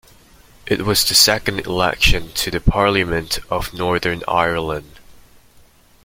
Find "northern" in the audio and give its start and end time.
3.71-4.23